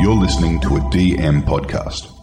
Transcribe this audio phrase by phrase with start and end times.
[0.00, 2.14] You're listening to a DM podcast.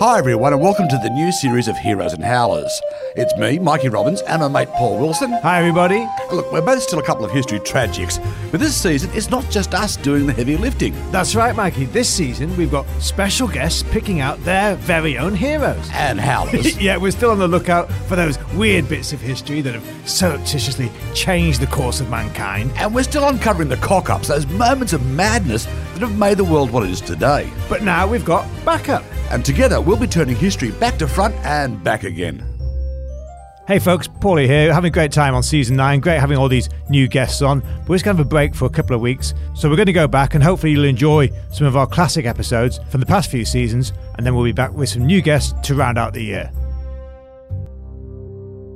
[0.00, 2.80] Hi, everyone, and welcome to the new series of Heroes and Howlers.
[3.16, 5.30] It's me, Mikey Robbins, and my mate Paul Wilson.
[5.42, 6.04] Hi, everybody.
[6.32, 8.18] Look, we're both still a couple of history tragics,
[8.50, 10.94] but this season it's not just us doing the heavy lifting.
[11.12, 11.84] That's right, Mikey.
[11.84, 15.88] This season we've got special guests picking out their very own heroes.
[15.92, 16.80] And Howlers.
[16.80, 20.90] yeah, we're still on the lookout for those weird bits of history that have surreptitiously
[21.14, 22.72] changed the course of mankind.
[22.76, 25.68] and we're still uncovering the cock ups, those moments of madness
[26.00, 27.50] that have made the world what it is today.
[27.68, 29.04] But now we've got backup.
[29.30, 32.46] And together we'll be turning history back to front and back again.
[33.66, 36.00] Hey folks, Paulie here, having a great time on season 9.
[36.00, 37.60] Great having all these new guests on.
[37.60, 39.32] But we're just going to have a break for a couple of weeks.
[39.54, 42.80] So we're going to go back and hopefully you'll enjoy some of our classic episodes
[42.88, 43.92] from the past few seasons.
[44.16, 46.50] And then we'll be back with some new guests to round out the year.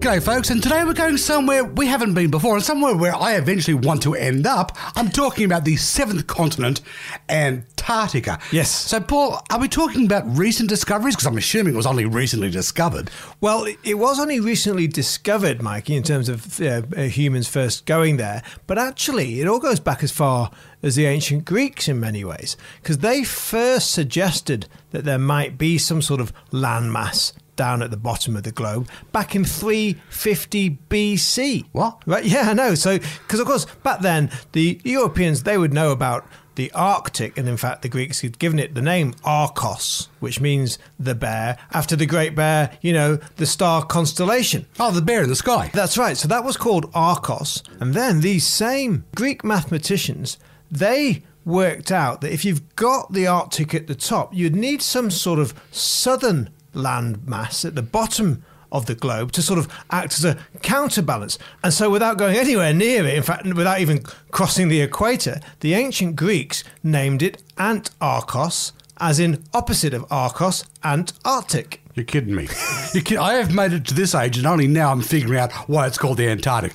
[0.04, 3.36] G'day, folks, and today we're going somewhere we haven't been before and somewhere where I
[3.36, 4.76] eventually want to end up.
[4.96, 6.82] I'm talking about the seventh continent,
[7.30, 8.38] Antarctica.
[8.52, 8.70] Yes.
[8.70, 11.14] So, Paul, are we talking about recent discoveries?
[11.16, 13.10] Because I'm assuming it was only recently discovered.
[13.40, 18.18] Well, it- was only recently discovered, Mikey, in terms of uh, uh, humans first going
[18.18, 18.42] there.
[18.66, 20.50] But actually, it all goes back as far
[20.82, 25.78] as the ancient Greeks in many ways, because they first suggested that there might be
[25.78, 31.64] some sort of landmass down at the bottom of the globe back in 350 BC.
[31.72, 32.02] What?
[32.06, 32.24] Right?
[32.24, 32.74] Yeah, I know.
[32.74, 37.48] So, because of course, back then the Europeans they would know about the Arctic, and
[37.48, 41.96] in fact, the Greeks had given it the name Arktos, which means the bear, after
[41.96, 44.66] the Great Bear, you know, the star constellation.
[44.78, 45.70] Oh, the bear in the sky.
[45.72, 46.16] That's right.
[46.16, 47.62] So that was called Arktos.
[47.80, 50.38] And then these same Greek mathematicians,
[50.70, 55.10] they worked out that if you've got the Arctic at the top, you'd need some
[55.10, 60.14] sort of southern land mass at the bottom of the globe to sort of act
[60.14, 61.38] as a counterbalance.
[61.62, 65.74] And so without going anywhere near it, in fact, without even crossing the equator, the
[65.74, 71.82] ancient Greeks named it Antarktos, as in opposite of Arktos, Antarctic.
[71.94, 72.48] You're kidding me.
[72.94, 75.52] you kid- I have made it to this age, and only now I'm figuring out
[75.68, 76.72] why it's called the Antarctic.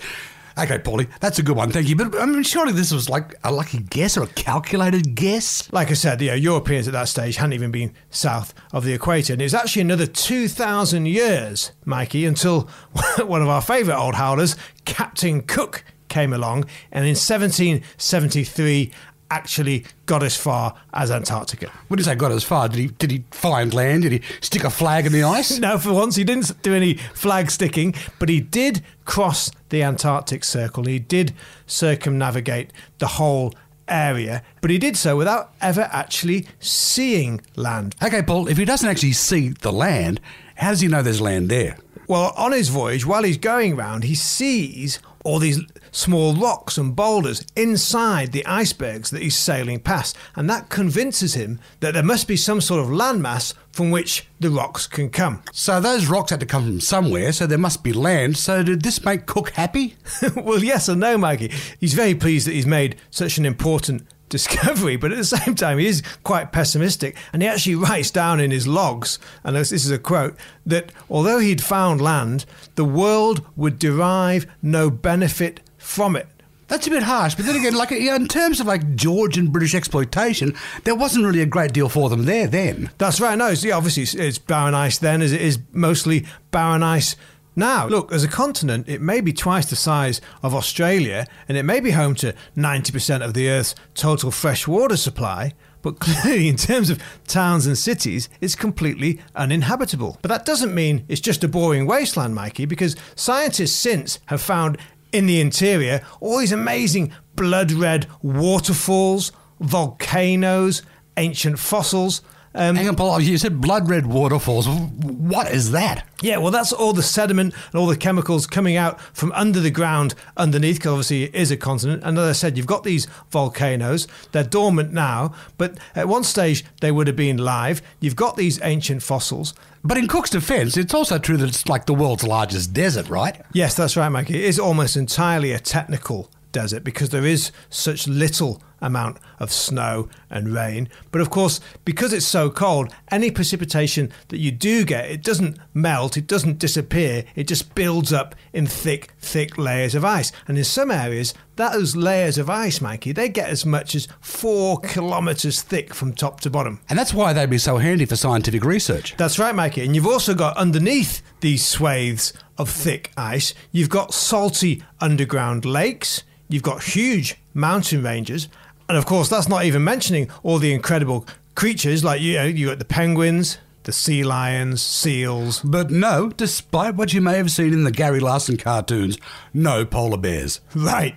[0.60, 1.96] Okay, Paulie, that's a good one, thank you.
[1.96, 5.72] But I mean, surely this was like a lucky guess or a calculated guess.
[5.72, 9.32] like I said, yeah, Europeans at that stage hadn't even been south of the equator.
[9.32, 12.64] And it was actually another 2,000 years, Mikey, until
[13.24, 18.92] one of our favourite old howlers, Captain Cook, came along and in 1773
[19.32, 21.72] actually got as far as Antarctica.
[21.88, 22.16] What did you say?
[22.16, 22.68] Got as far?
[22.70, 22.88] Did he?
[22.88, 24.04] Did he find land?
[24.04, 25.60] Did he stick a flag in the ice?
[25.70, 30.46] No, for once he didn't do any flag sticking, but he did cross the Antarctic
[30.46, 30.86] Circle.
[30.86, 31.34] He did
[31.68, 33.54] circumnavigate the whole
[33.90, 37.96] area, but he did so without ever actually seeing land.
[38.02, 38.48] Okay, Paul.
[38.48, 40.22] If he doesn't actually see the land,
[40.56, 41.78] how does he know there's land there?
[42.08, 45.60] Well, on his voyage, while he's going round, he sees all these
[46.00, 51.60] small rocks and boulders inside the icebergs that he's sailing past, and that convinces him
[51.82, 55.44] that there must be some sort of landmass from which the rocks can come.
[55.52, 57.32] So those rocks had to come from somewhere.
[57.32, 58.38] So there must be land.
[58.38, 59.96] So did this make Cook happy?
[60.36, 61.52] well, yes and no, Mikey.
[61.80, 65.80] He's very pleased that he's made such an important discovery, but at the same time,
[65.80, 67.18] he is quite pessimistic.
[67.34, 70.36] And he actually writes down in his logs, and this is a quote,
[70.66, 72.46] that although he'd found land,
[72.76, 76.28] the world would derive no benefit from it.
[76.68, 80.54] That's a bit harsh, but then again, like in terms of like Georgian British exploitation,
[80.84, 82.92] there wasn't really a great deal for them there then.
[83.00, 83.36] That's right.
[83.36, 87.16] No, it's, yeah, obviously it's, it's barren ice then, as it is mostly barren ice
[87.56, 87.88] now.
[87.88, 91.80] Look, as a continent, it may be twice the size of Australia, and it may
[91.80, 95.56] be home to 90% of the Earth's total fresh water supply.
[95.82, 100.20] But clearly, in terms of towns and cities, it's completely uninhabitable.
[100.22, 104.78] But that doesn't mean it's just a boring wasteland, Mikey, because scientists since have found
[105.12, 110.82] in the interior all these amazing blood red waterfalls, volcanoes,
[111.18, 112.22] ancient fossils.
[112.56, 113.22] Um, Hang on, Paul.
[113.22, 114.68] You said blood red waterfalls.
[114.68, 116.06] What is that?
[116.22, 119.72] yeah, well, that's all the sediment and all the chemicals coming out from under the
[119.72, 122.04] ground underneath, because obviously it is a continent.
[122.04, 124.08] And as I said, you've got these volcanoes.
[124.32, 127.82] They're dormant now, but at one stage they would have been live.
[128.00, 129.54] You've got these ancient fossils.
[129.84, 133.42] But in Cook's defence, it's also true that it's like the world's largest desert, right?
[133.54, 134.36] Yes, that's right, Mikey.
[134.36, 140.10] It is almost entirely a technical desert because there is such little amount of snow
[140.30, 140.90] and rain.
[141.12, 145.58] But of course, because it's so cold, any precipitation that you do get, it doesn't
[145.74, 150.32] melt, it doesn't disappear, it just builds up in thick, thick layers of ice.
[150.48, 154.80] And in some areas, those layers of ice, Mikey, they get as much as four
[154.80, 156.80] kilometres thick from top to bottom.
[156.90, 159.16] And that's why they'd be so handy for scientific research.
[159.18, 159.84] That's right, Mikey.
[159.84, 166.24] And you've also got underneath these swathes of thick ice, you've got salty underground lakes,
[166.50, 168.50] you've got huge mountain ranges,
[168.90, 172.70] And of course, that's not even mentioning all the incredible creatures like you know, you
[172.70, 175.60] got the penguins, the sea lions, seals.
[175.60, 179.20] But no, despite what you may have seen in the Gary Larson cartoons,
[179.54, 180.60] no polar bears.
[180.74, 181.16] Right.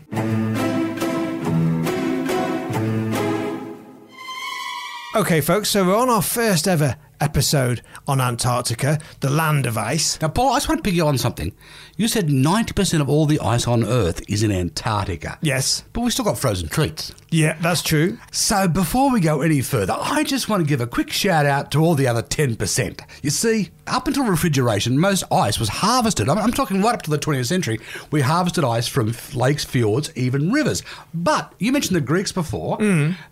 [5.16, 10.20] Okay, folks, so we're on our first ever episode on Antarctica, the land of ice.
[10.20, 11.54] Now, Paul, I just want to pick you on something.
[11.96, 15.38] You said 90% of all the ice on Earth is in Antarctica.
[15.40, 15.84] Yes.
[15.92, 17.14] But we've still got frozen treats.
[17.32, 18.18] Yeah, that's true.
[18.30, 21.70] So before we go any further, I just want to give a quick shout out
[21.72, 23.00] to all the other 10%.
[23.22, 26.28] You see, up until refrigeration, most ice was harvested.
[26.28, 27.80] I'm, I'm talking right up to the 20th century.
[28.10, 30.82] We harvested ice from lakes, fjords, even rivers.
[31.14, 32.76] But you mentioned the Greeks before.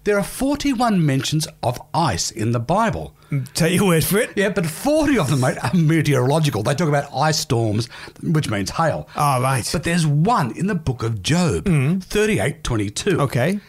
[0.04, 3.14] There are 41 mentions of ice in the Bible.
[3.54, 4.30] Take your word for it.
[4.34, 6.62] Yeah, but 40 of them, mate, are meteorological.
[6.62, 7.86] They talk about ice storms,
[8.22, 9.08] which means hail.
[9.14, 9.68] Ah, right.
[9.70, 13.20] But there's one in the book of Job, 38:22.
[13.20, 13.60] Okay.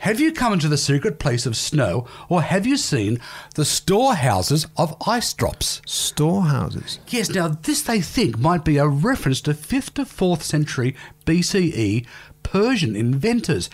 [0.00, 3.20] Have you come into the secret place of snow, or have you seen
[3.54, 5.82] the storehouses of ice drops?
[5.84, 7.00] Storehouses.
[7.08, 12.06] Yes, now this they think might be a reference to 5th to 4th century BCE
[12.42, 13.68] Persian inventors.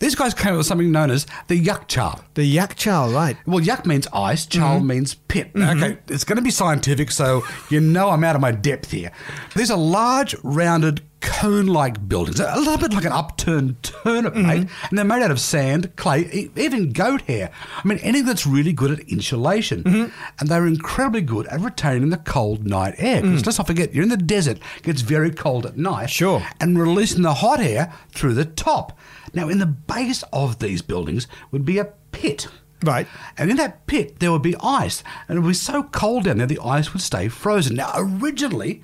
[0.00, 2.24] These guys came up with something known as the Yakchal.
[2.34, 3.38] The Yakchal, right.
[3.46, 4.86] Well, yak means ice, chal mm-hmm.
[4.86, 5.54] means pit.
[5.54, 5.82] Mm-hmm.
[5.82, 9.12] Okay, it's going to be scientific, so you know I'm out of my depth here.
[9.56, 14.46] These are large, rounded, cone like buildings, a little bit like an upturned turnip, mm-hmm.
[14.46, 14.68] mate.
[14.88, 17.50] And they're made out of sand, clay, even goat hair.
[17.76, 19.84] I mean, anything that's really good at insulation.
[19.84, 20.12] Mm-hmm.
[20.38, 23.22] And they're incredibly good at retaining the cold night air.
[23.22, 23.46] Because mm.
[23.46, 26.10] let's not forget, you're in the desert, it gets very cold at night.
[26.10, 26.42] Sure.
[26.60, 28.98] And releasing the hot air through the top.
[29.32, 32.48] Now, in the base of these buildings would be a pit.
[32.82, 33.06] Right.
[33.36, 35.04] And in that pit, there would be ice.
[35.28, 37.76] And it would be so cold down there, the ice would stay frozen.
[37.76, 38.82] Now, originally,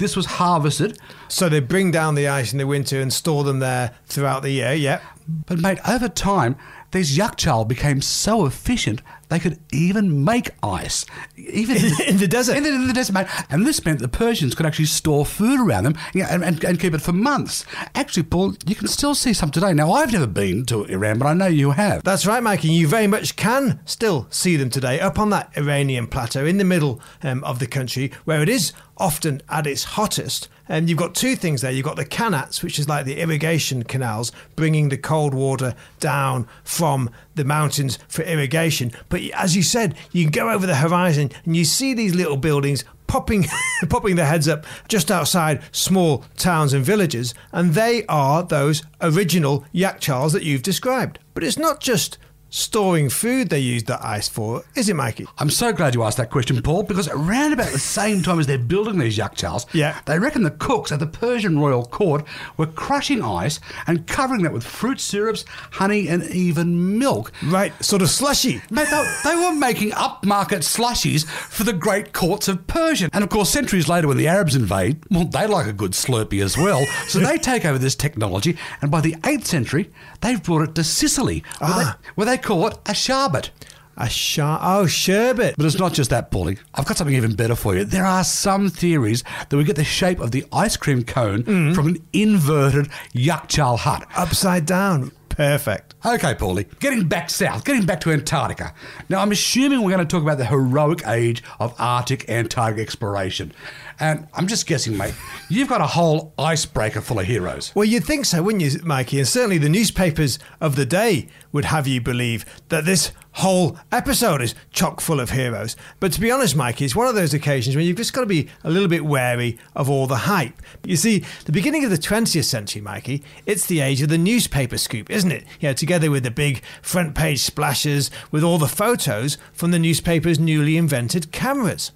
[0.00, 0.98] this was harvested,
[1.28, 4.50] So they bring down the ice in the winter and store them there throughout the
[4.50, 4.72] year.
[4.72, 5.00] Yeah.
[5.46, 6.56] but mate, over time,
[6.90, 11.06] these yakchal became so efficient they could even make ice.
[11.36, 12.56] Even In the desert.
[12.56, 13.28] In the, in the desert, mate.
[13.48, 16.94] And this meant the Persians could actually store food around them and, and, and keep
[16.94, 17.64] it for months.
[17.94, 19.72] Actually, Paul, you can still see some today.
[19.72, 22.02] Now, I've never been to Iran, but I know you have.
[22.02, 22.68] That's right, Mikey.
[22.68, 26.64] You very much can still see them today up on that Iranian plateau in the
[26.64, 30.48] middle um, of the country where it is often at its hottest.
[30.68, 31.72] And you've got two things there.
[31.72, 36.46] You've got the qanats, which is like the irrigation canals, bringing the cold water down
[36.62, 38.92] from the mountains for irrigation.
[39.08, 42.36] But as you said, you can go over the horizon and you see these little
[42.36, 43.44] buildings popping
[43.88, 49.64] popping their heads up just outside small towns and villages, and they are those original
[49.74, 51.18] yakchals that you've described.
[51.34, 52.18] But it's not just
[52.50, 55.26] storing food they use that ice for, is it, Mikey?
[55.38, 58.46] I'm so glad you asked that question, Paul, because around about the same time as
[58.46, 59.98] they're building these yakchals, Yeah.
[60.06, 62.24] they reckon the cooks at the Persian royal court
[62.56, 67.30] were crushing ice and covering that with fruit syrups, honey, and even milk.
[67.44, 68.60] Right, sort of slushy.
[68.70, 73.08] Mate, they, they were making upmarket slushies for the great courts of Persia.
[73.12, 76.42] And of course, centuries later, when the Arabs invade, well, they like a good slurpee
[76.42, 76.84] as well.
[77.06, 80.84] So they take over this technology, and by the 8th century, they've brought it to
[80.84, 81.98] Sicily, where, Ah.
[82.02, 83.50] they, where they call it a sherbet.
[83.96, 85.56] A shar- oh, sherbet.
[85.56, 86.58] But it's not just that, Paulie.
[86.74, 87.84] I've got something even better for you.
[87.84, 91.74] There are some theories that we get the shape of the ice cream cone mm.
[91.74, 94.06] from an inverted yakchal hut.
[94.16, 95.12] Upside down.
[95.40, 95.94] Perfect.
[96.04, 98.74] Okay, Paulie, getting back south, getting back to Antarctica.
[99.08, 103.54] Now, I'm assuming we're going to talk about the heroic age of Arctic Antarctic exploration.
[103.98, 105.14] And I'm just guessing, mate,
[105.48, 107.72] you've got a whole icebreaker full of heroes.
[107.74, 109.18] Well, you'd think so, wouldn't you, Mikey?
[109.18, 114.42] And certainly the newspapers of the day would have you believe that this whole episode
[114.42, 115.76] is chock full of heroes.
[116.00, 118.26] But to be honest, Mikey, it's one of those occasions when you've just got to
[118.26, 120.60] be a little bit wary of all the hype.
[120.84, 124.78] You see, the beginning of the 20th century, Mikey, it's the age of the newspaper
[124.78, 125.44] scoop, isn't it?
[125.62, 130.38] Know, together with the big front page splashes with all the photos from the newspaper's
[130.38, 131.92] newly invented cameras.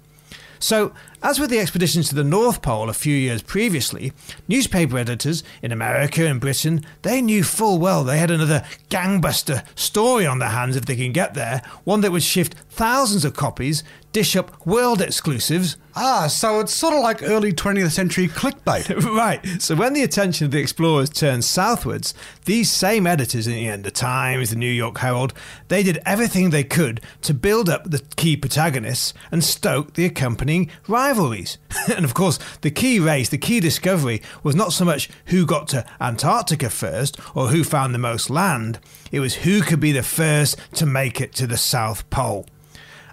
[0.59, 0.93] So,
[1.25, 4.13] as with the expeditions to the North Pole a few years previously,
[4.47, 10.27] newspaper editors in America and Britain, they knew full well they had another gangbuster story
[10.27, 13.83] on their hands if they can get there, one that would shift thousands of copies,
[14.15, 15.75] dish up world exclusives.
[15.93, 19.03] Ah, so it's sort of like early 20th century clickbait.
[19.17, 19.45] right.
[19.61, 22.13] So when the attention of the explorers turned southwards,
[22.45, 25.33] these same editors in the Times, the New York Herald,
[25.67, 30.69] they did everything they could to build up the key protagonists and stoke the accompanying
[31.15, 31.57] rivalries.
[31.95, 35.67] and of course, the key race, the key discovery was not so much who got
[35.69, 38.79] to Antarctica first or who found the most land,
[39.11, 42.45] it was who could be the first to make it to the South Pole.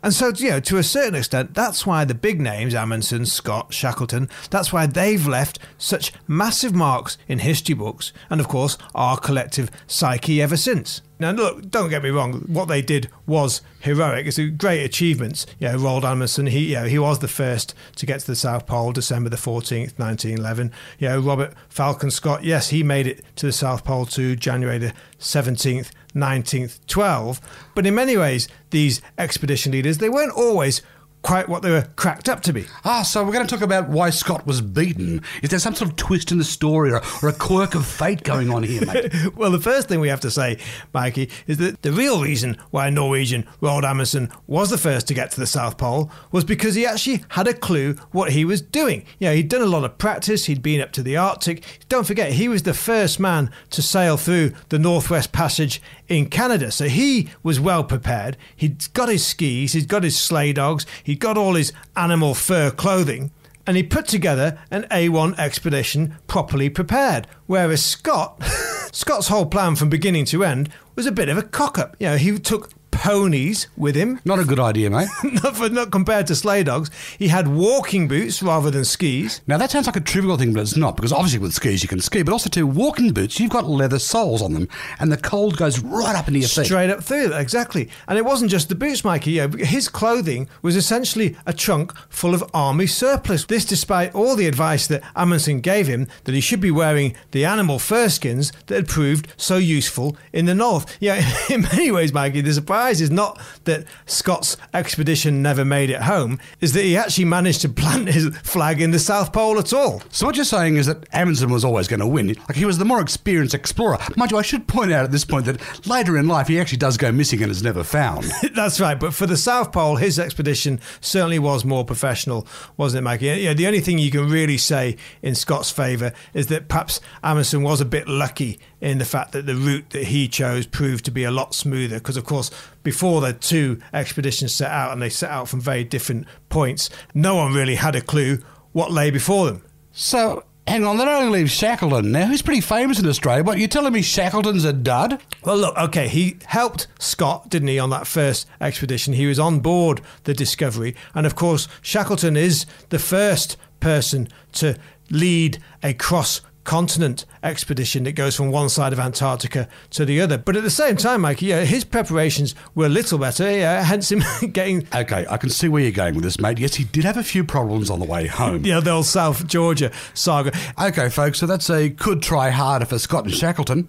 [0.04, 3.72] And so, you know, to a certain extent, that's why the big names, Amundsen, Scott,
[3.72, 9.16] Shackleton, that's why they've left such massive marks in history books and, of course, our
[9.16, 11.02] collective psyche ever since.
[11.22, 12.40] Now, look, don't get me wrong.
[12.48, 14.26] What they did was heroic.
[14.26, 15.46] It's a great achievements.
[15.60, 18.34] You know, Roald Amundsen, he, you know, he was the first to get to the
[18.34, 20.72] South Pole, December the 14th, 1911.
[20.98, 24.78] You know, Robert Falcon Scott, yes, he made it to the South Pole too, January
[24.78, 27.40] the 17th, 19th, 12.
[27.76, 30.82] But in many ways, these expedition leaders, they weren't always
[31.22, 32.66] quite what they were cracked up to be.
[32.84, 35.22] Ah, so we're going to talk about why Scott was beaten.
[35.42, 38.22] Is there some sort of twist in the story or, or a quirk of fate
[38.22, 39.12] going on here, mate?
[39.36, 40.58] well, the first thing we have to say,
[40.92, 45.30] Mikey, is that the real reason why Norwegian Roald Amundsen was the first to get
[45.30, 49.04] to the South Pole was because he actually had a clue what he was doing.
[49.18, 51.62] You know, he'd done a lot of practice, he'd been up to the Arctic.
[51.88, 56.70] Don't forget, he was the first man to sail through the Northwest Passage in Canada,
[56.70, 58.36] so he was well prepared.
[58.54, 62.70] He'd got his skis, he'd got his sleigh dogs, he'd got all his animal fur
[62.70, 63.30] clothing
[63.66, 67.26] and he put together an A1 expedition properly prepared.
[67.44, 68.42] Whereas Scott,
[68.92, 71.96] Scott's whole plan from beginning to end was a bit of a cock up.
[72.00, 72.70] You know, he took
[73.02, 74.20] ponies with him.
[74.24, 75.08] Not a good idea, mate.
[75.24, 76.88] not, for, not compared to sleigh dogs.
[77.18, 79.40] He had walking boots rather than skis.
[79.48, 81.88] Now, that sounds like a trivial thing, but it's not, because obviously with skis you
[81.88, 84.68] can ski, but also too, walking boots, you've got leather soles on them,
[85.00, 86.66] and the cold goes right up into your feet.
[86.66, 87.90] Straight up through, exactly.
[88.06, 89.32] And it wasn't just the boots, Mikey.
[89.32, 93.46] Yeah, his clothing was essentially a trunk full of army surplus.
[93.46, 97.44] This despite all the advice that Amundsen gave him that he should be wearing the
[97.44, 100.96] animal fur skins that had proved so useful in the north.
[101.00, 105.90] Yeah, in many ways, Mikey, the surprise surprise is not that Scott's expedition never made
[105.90, 109.58] it home, is that he actually managed to plant his flag in the South Pole
[109.58, 110.02] at all.
[110.10, 112.28] So what you're saying is that Amundsen was always going to win.
[112.28, 113.98] Like he was the more experienced explorer.
[114.16, 116.78] Mind you, I should point out at this point that later in life he actually
[116.78, 118.30] does go missing and is never found.
[118.54, 118.98] That's right.
[118.98, 122.46] But for the South Pole, his expedition certainly was more professional,
[122.76, 123.26] wasn't it, Mikey?
[123.26, 127.62] Yeah, the only thing you can really say in Scott's favour is that perhaps Amundsen
[127.62, 131.10] was a bit lucky in the fact that the route that he chose proved to
[131.12, 131.98] be a lot smoother.
[131.98, 132.50] Because, of course,
[132.82, 137.36] before the two expeditions set out and they set out from very different points, no
[137.36, 138.38] one really had a clue
[138.72, 139.62] what lay before them.
[139.92, 142.26] So, hang on, that only leaves Shackleton now.
[142.26, 145.22] He's pretty famous in Australia, but you're telling me Shackleton's a dud?
[145.44, 149.14] Well, look, okay, he helped Scott, didn't he, on that first expedition?
[149.14, 150.96] He was on board the Discovery.
[151.14, 154.76] And of course, Shackleton is the first person to
[155.08, 160.38] lead a cross continent expedition that goes from one side of Antarctica to the other.
[160.38, 164.10] But at the same time, Mikey, yeah, his preparations were a little better, yeah, hence
[164.10, 164.86] him getting.
[164.94, 166.58] Okay, I can see where you're going with this, mate.
[166.58, 168.64] Yes, he did have a few problems on the way home.
[168.64, 170.52] yeah, the old South Georgia saga.
[170.80, 173.88] Okay, folks, so that's a could try harder for Scott and Shackleton.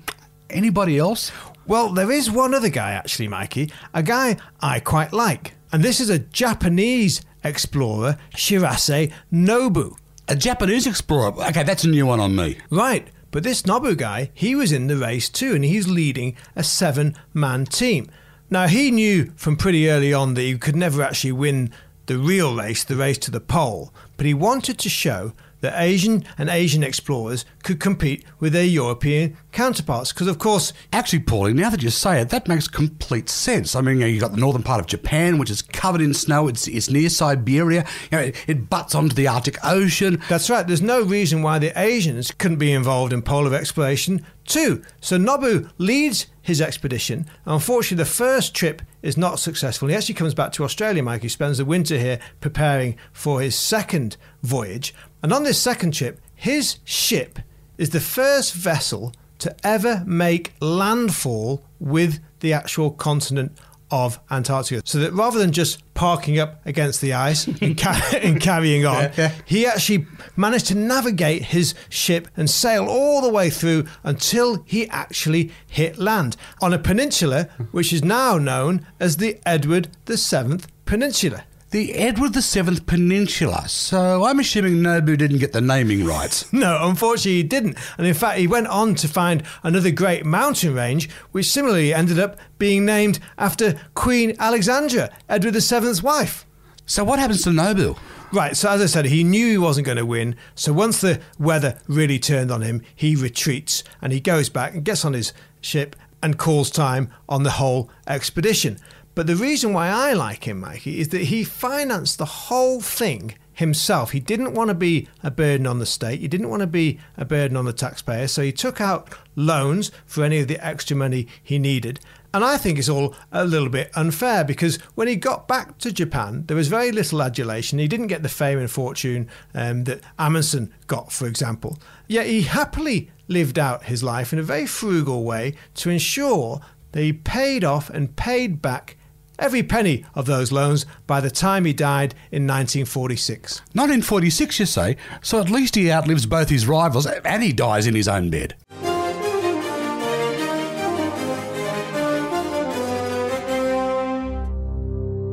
[0.50, 1.32] Anybody else?
[1.66, 5.56] Well, there is one other guy, actually, Mikey, a guy I quite like.
[5.72, 9.96] And this is a Japanese explorer, Shirase Nobu.
[10.28, 11.34] A Japanese explorer.
[11.50, 12.58] Okay, that's a new one on me.
[12.70, 13.08] Right.
[13.32, 17.16] But this Nobu guy, he was in the race too, and he's leading a seven
[17.34, 18.10] man team.
[18.50, 21.72] Now, he knew from pretty early on that he could never actually win
[22.06, 26.26] the real race, the race to the pole, but he wanted to show that Asian
[26.38, 30.12] and Asian explorers could compete with their European counterparts.
[30.12, 33.74] Because, of course, actually, Paulie, now that you say it, that makes complete sense.
[33.74, 36.50] I mean, you have got the northern part of Japan, which is covered in snow.
[36.50, 37.86] It's, it's near Siberia.
[38.12, 40.22] You know, it, it butts onto the Arctic Ocean.
[40.28, 40.68] That's right.
[40.68, 44.84] There's no reason why the Asians couldn't be involved in polar exploration too.
[45.00, 47.26] So Nobu leads his expedition.
[47.46, 49.90] Unfortunately, the first trip is not successful.
[49.90, 51.22] He actually comes back to Australia, Mike.
[51.22, 54.96] He spends the winter here preparing for his second voyage.
[55.22, 57.38] And on this second trip, his ship
[57.78, 63.52] is the first vessel to ever make landfall with the actual continent
[63.94, 64.82] of Antarctica.
[64.86, 68.96] So that rather than just parking up against the ice and, ca- and carrying on,
[68.96, 69.32] yeah, yeah.
[69.46, 74.90] he actually managed to navigate his ship and sail all the way through until he
[74.90, 81.44] actually hit land on a peninsula which is now known as the Edward VII Peninsula
[81.74, 83.68] the Edward VII Peninsula.
[83.68, 86.46] So I'm assuming Nobu didn't get the naming right.
[86.52, 87.80] no, unfortunately he didn't.
[87.98, 92.20] And in fact, he went on to find another great mountain range, which similarly ended
[92.20, 96.46] up being named after Queen Alexandra, Edward VII's wife.
[96.86, 97.98] So what happens to Nobu?
[98.32, 100.36] Right, so as I said, he knew he wasn't going to win.
[100.54, 104.86] So once the weather really turned on him, he retreats and he goes back and
[104.86, 108.78] gets on his ship and calls time on the whole expedition.
[109.16, 113.36] But the reason why I like him, Mikey, is that he financed the whole thing
[113.54, 114.12] himself.
[114.12, 116.20] He didn't want to be a burden on the state.
[116.20, 118.28] He didn't want to be a burden on the taxpayer.
[118.28, 122.00] So he took out loans for any of the extra money he needed.
[122.34, 125.92] And I think it's all a little bit unfair because when he got back to
[125.92, 127.78] Japan, there was very little adulation.
[127.78, 131.78] He didn't get the fame and fortune um, that Amundsen got, for example.
[132.08, 136.60] Yet he happily lived out his life in a very frugal way to ensure
[136.94, 138.98] that he paid off and paid back
[139.40, 143.60] every penny of those loans by the time he died in 1946.
[143.74, 147.96] 1946, you say, so at least he outlives both his rivals and he dies in
[147.96, 148.56] his own bed.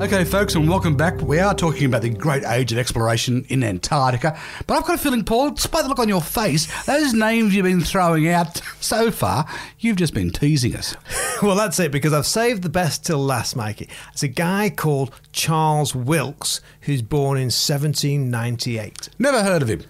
[0.00, 1.20] Okay, folks, and welcome back.
[1.20, 4.98] We are talking about the great age of exploration in Antarctica, but I've got a
[4.98, 9.10] feeling, Paul, despite the look on your face, those names you've been throwing out so
[9.10, 9.46] far,
[9.78, 10.96] you've just been teasing us.
[11.42, 13.90] well, that's it, because I've saved the best till last, Mikey.
[14.14, 19.10] It's a guy called Charles Wilkes, who's born in 1798.
[19.18, 19.82] Never heard of him.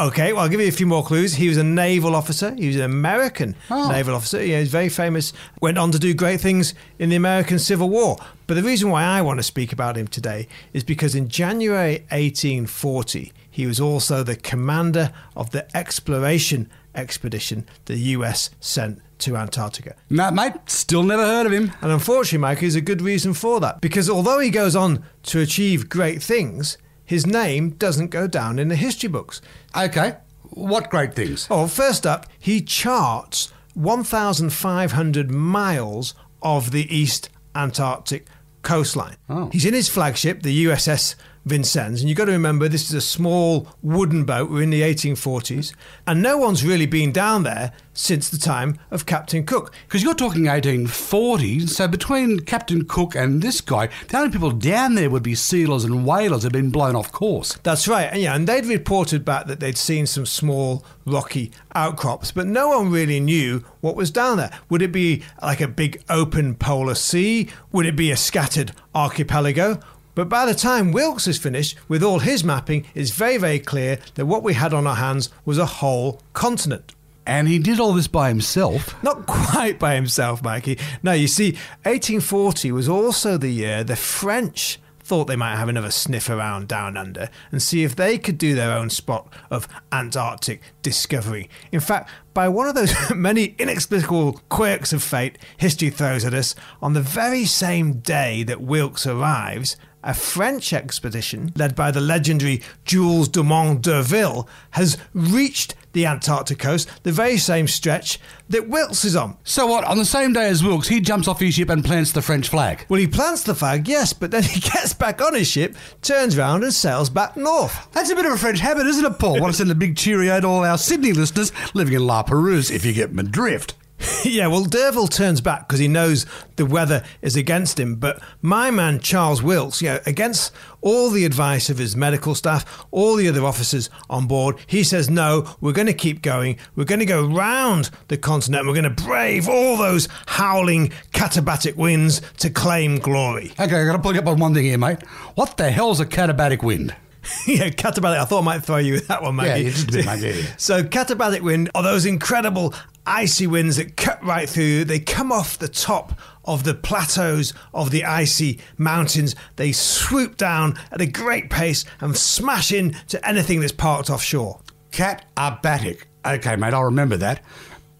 [0.00, 1.34] Okay, well, I'll give you a few more clues.
[1.34, 2.52] He was a naval officer.
[2.56, 3.88] He was an American Oh.
[3.88, 4.44] naval officer.
[4.44, 5.32] Yeah, he's very famous.
[5.60, 8.18] Went on to do great things in the American Civil War.
[8.48, 12.04] But the reason why I want to speak about him today is because in January
[12.10, 19.94] 1840, he was also the commander of the exploration expedition the US sent to Antarctica.
[20.10, 21.72] No, mate, still never heard of him.
[21.80, 23.80] And unfortunately, Mike, there's a good reason for that.
[23.80, 28.68] Because although he goes on to achieve great things, his name doesn't go down in
[28.68, 29.40] the history books.
[29.76, 30.16] Okay,
[30.50, 31.46] what great things?
[31.50, 38.26] Oh, first up, he charts 1,500 miles of the East Antarctic
[38.62, 39.16] coastline.
[39.28, 39.50] Oh.
[39.50, 43.00] He's in his flagship, the USS Vincennes, and you've got to remember this is a
[43.00, 44.50] small wooden boat.
[44.50, 45.74] We're in the 1840s,
[46.06, 49.72] and no one's really been down there since the time of Captain Cook.
[49.86, 54.94] Because you're talking 1840, so between Captain Cook and this guy, the only people down
[54.94, 57.58] there would be sealers and whalers who'd been blown off course.
[57.62, 62.32] That's right, and yeah, and they'd reported back that they'd seen some small rocky outcrops,
[62.32, 64.50] but no one really knew what was down there.
[64.70, 67.48] Would it be like a big open polar sea?
[67.70, 69.80] Would it be a scattered archipelago?
[70.14, 73.98] But by the time Wilkes is finished with all his mapping, it's very, very clear
[74.14, 76.94] that what we had on our hands was a whole continent.
[77.26, 79.02] And he did all this by himself.
[79.02, 80.78] Not quite by himself, Mikey.
[81.02, 81.52] No, you see,
[81.82, 86.96] 1840 was also the year the French thought they might have another sniff around down
[86.96, 91.50] under and see if they could do their own spot of Antarctic discovery.
[91.70, 96.54] In fact, by one of those many inexplicable quirks of fate history throws at us,
[96.80, 102.62] on the very same day that Wilkes arrives, a French expedition led by the legendary
[102.84, 109.16] Jules Dumont d'Urville has reached the Antarctic coast, the very same stretch that Wilkes is
[109.16, 109.38] on.
[109.44, 112.12] So what, on the same day as Wilkes, he jumps off his ship and plants
[112.12, 112.84] the French flag?
[112.88, 116.36] Well, he plants the flag, yes, but then he gets back on his ship, turns
[116.36, 117.88] round, and sails back north.
[117.92, 119.40] That's a bit of a French habit, isn't it, Paul?
[119.40, 122.70] Want to send a big cheerio to all our Sydney listeners living in La Perouse,
[122.70, 123.74] if you get my drift.
[124.24, 127.96] yeah, well, D'Urville turns back because he knows the weather is against him.
[127.96, 132.84] But my man Charles Wilkes, you know, against all the advice of his medical staff,
[132.90, 136.56] all the other officers on board, he says, no, we're going to keep going.
[136.76, 138.66] We're going to go round the continent.
[138.66, 143.52] We're going to brave all those howling katabatic winds to claim glory.
[143.52, 145.02] Okay, I've gotta pull you up on one thing here, mate.
[145.34, 146.94] What the hell's a katabatic wind?
[147.46, 148.18] yeah, katabatic.
[148.18, 149.62] I thought I might throw you with that one, Mikey.
[149.62, 150.56] Yeah, just a bit, mate, yeah, yeah.
[150.56, 152.74] So, katabatic wind are those incredible
[153.06, 154.84] icy winds that cut right through.
[154.84, 159.34] They come off the top of the plateaus of the icy mountains.
[159.56, 164.60] They swoop down at a great pace and smash into anything that's parked offshore.
[164.90, 166.04] Katabatic.
[166.24, 167.42] Okay, mate, I'll remember that.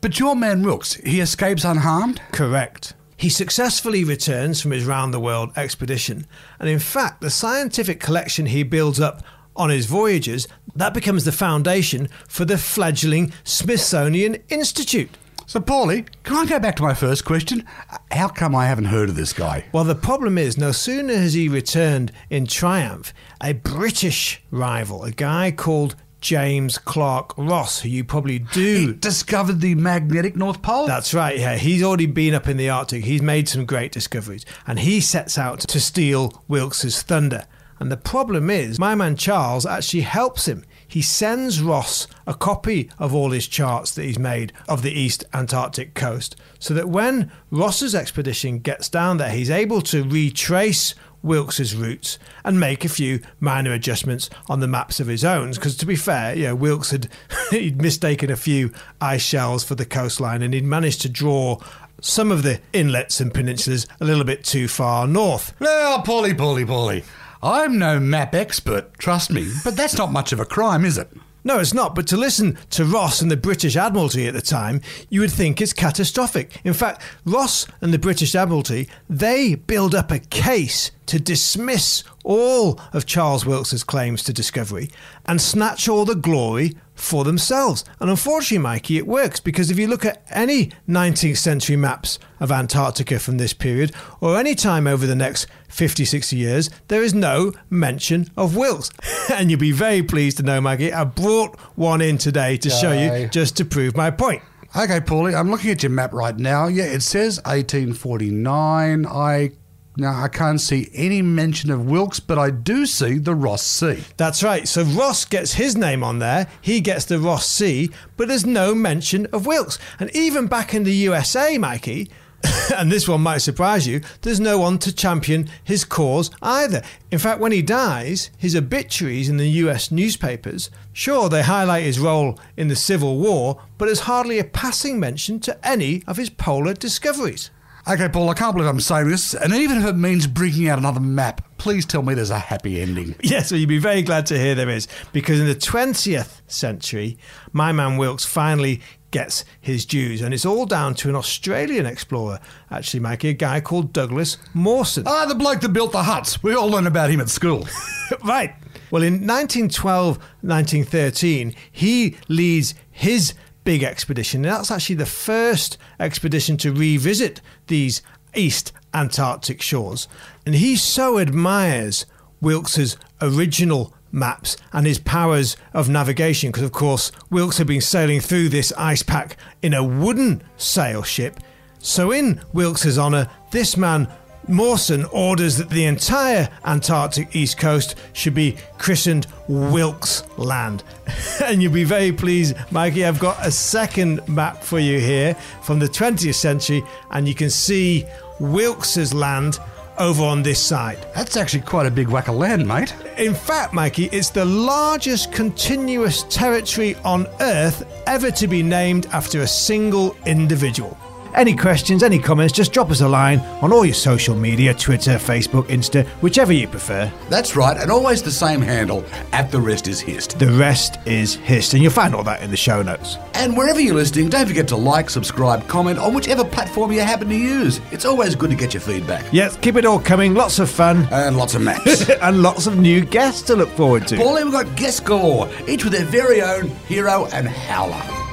[0.00, 2.20] But your man Wilkes, he escapes unharmed?
[2.32, 2.94] Correct.
[3.16, 6.26] He successfully returns from his round the world expedition,
[6.58, 9.22] and in fact, the scientific collection he builds up
[9.56, 15.10] on his voyages that becomes the foundation for the fledgling Smithsonian Institute.
[15.46, 17.66] So, Paulie, can I go back to my first question?
[18.10, 19.66] How come I haven't heard of this guy?
[19.72, 25.10] Well, the problem is, no sooner has he returned in triumph, a British rival, a
[25.10, 28.94] guy called James Clark Ross, who you probably He do.
[28.94, 30.86] discovered the magnetic North Pole?
[30.86, 31.56] That's right, yeah.
[31.56, 33.04] He's already been up in the Arctic.
[33.04, 34.46] He's made some great discoveries.
[34.66, 37.44] And he sets out to steal Wilkes's thunder.
[37.78, 40.64] And the problem is, my man Charles actually helps him.
[40.86, 45.24] He sends Ross a copy of all his charts that he's made of the East
[45.32, 51.74] Antarctic coast, so that when Ross's expedition gets down there, he's able to retrace Wilkes's
[51.74, 55.52] routes and make a few minor adjustments on the maps of his own.
[55.52, 57.08] Because to be fair, you know, Wilkes had
[57.50, 61.58] he'd mistaken a few ice shells for the coastline, and he'd managed to draw
[62.00, 65.54] some of the inlets and peninsulas a little bit too far north.
[65.58, 67.04] Well, Paulie, Paulie, Paulie.
[67.44, 71.10] I'm no map expert, trust me, but that's not much of a crime, is it?
[71.44, 71.94] No, it's not.
[71.94, 74.80] But to listen to Ross and the British Admiralty at the time,
[75.10, 76.58] you would think it's catastrophic.
[76.64, 82.80] In fact, Ross and the British Admiralty, they build up a case to dismiss all
[82.92, 84.90] of Charles Wilkes's claims to discovery
[85.26, 87.84] and snatch all the glory for themselves.
[88.00, 92.52] And unfortunately, Mikey, it works because if you look at any 19th century maps of
[92.52, 97.12] Antarctica from this period, or any time over the next 50, 60 years, there is
[97.12, 98.90] no mention of Wilkes.
[99.32, 102.92] and you'll be very pleased to know, Mikey, I brought one in today to show
[102.92, 104.42] you just to prove my point.
[104.76, 106.66] Okay, Paulie, I'm looking at your map right now.
[106.66, 109.06] Yeah, it says 1849.
[109.06, 109.52] I
[109.96, 114.02] now I can't see any mention of Wilkes, but I do see the Ross Sea.
[114.16, 114.66] That's right.
[114.66, 116.48] So Ross gets his name on there.
[116.60, 119.78] He gets the Ross Sea, but there's no mention of Wilkes.
[120.00, 122.10] And even back in the USA, Mikey,
[122.76, 126.82] and this one might surprise you, there's no one to champion his cause either.
[127.10, 132.00] In fact, when he dies, his obituaries in the US newspapers, sure, they highlight his
[132.00, 136.30] role in the Civil War, but there's hardly a passing mention to any of his
[136.30, 137.50] polar discoveries.
[137.86, 140.78] Okay, Paul, I can't believe I'm saying this, and even if it means bringing out
[140.78, 143.14] another map, please tell me there's a happy ending.
[143.22, 147.18] Yes, well, you'd be very glad to hear there is, because in the 20th century,
[147.52, 152.40] my man Wilkes finally gets his dues, and it's all down to an Australian explorer,
[152.70, 155.04] actually, Mikey, a guy called Douglas Mawson.
[155.06, 156.42] Ah, the bloke that built the huts.
[156.42, 157.68] We all learned about him at school.
[158.24, 158.54] right.
[158.90, 164.44] Well, in 1912, 1913, he leads his big expedition.
[164.44, 168.02] And that's actually the first expedition to revisit these
[168.34, 170.08] East Antarctic shores.
[170.46, 172.06] And he so admires
[172.40, 178.20] Wilkes's original maps and his powers of navigation because of course Wilkes had been sailing
[178.20, 181.40] through this ice pack in a wooden sail ship.
[181.78, 184.08] So in Wilkes's honour, this man
[184.48, 190.82] Mawson orders that the entire Antarctic east coast should be christened Wilkes Land.
[191.44, 193.04] and you'll be very pleased, Mikey.
[193.04, 197.50] I've got a second map for you here from the 20th century, and you can
[197.50, 198.06] see
[198.40, 199.58] Wilkes's land
[199.98, 200.98] over on this side.
[201.14, 202.94] That's actually quite a big whack of land, mate.
[203.16, 209.42] In fact, Mikey, it's the largest continuous territory on Earth ever to be named after
[209.42, 210.98] a single individual.
[211.34, 215.12] Any questions, any comments, just drop us a line on all your social media Twitter,
[215.16, 217.10] Facebook, Insta, whichever you prefer.
[217.28, 220.38] That's right, and always the same handle, at the rest is hist.
[220.38, 223.18] The rest is hist, and you'll find all that in the show notes.
[223.34, 227.28] And wherever you're listening, don't forget to like, subscribe, comment on whichever platform you happen
[227.28, 227.80] to use.
[227.90, 229.24] It's always good to get your feedback.
[229.32, 232.08] Yes, keep it all coming, lots of fun, And lots of maps.
[232.10, 234.16] and lots of new guests to look forward to.
[234.16, 238.23] Paulie, we've got guests galore, each with their very own hero and howler.